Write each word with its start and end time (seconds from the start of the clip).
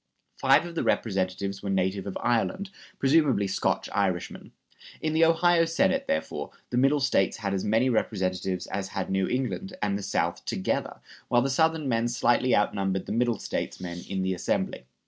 Five 0.35 0.65
of 0.65 0.73
the 0.73 0.81
Representatives 0.83 1.61
were 1.61 1.69
native 1.69 2.07
of 2.07 2.17
Ireland, 2.23 2.71
presumably 2.97 3.45
Scotch 3.45 3.87
Irishmen. 3.93 4.51
In 4.99 5.13
the 5.13 5.23
Ohio 5.23 5.65
Senate, 5.65 6.07
therefore, 6.07 6.49
the 6.71 6.77
Middle 6.77 6.99
States 6.99 7.37
had 7.37 7.53
as 7.53 7.63
many 7.63 7.87
representatives 7.87 8.65
as 8.65 8.87
had 8.87 9.11
New 9.11 9.27
England 9.27 9.77
and 9.79 9.99
the 9.99 10.01
South 10.01 10.43
together, 10.45 11.01
while 11.27 11.43
the 11.43 11.51
Southern 11.51 11.87
men 11.87 12.07
slightly 12.07 12.55
outnumbered 12.55 13.05
the 13.05 13.11
Middle 13.11 13.37
States 13.37 13.79
men 13.79 13.99
in 14.09 14.23
the 14.23 14.33
Assembly. 14.33 14.85